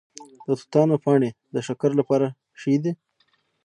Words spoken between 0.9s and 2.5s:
پاڼې د شکر لپاره